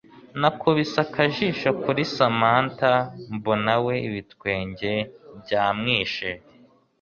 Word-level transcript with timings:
nakubise 0.39 0.95
akajijo 1.05 1.69
kuri 1.83 2.01
Samantha 2.15 2.91
mbona 3.35 3.73
we 3.85 3.95
ibitwenge 4.07 4.91
byamwishe 5.39 6.29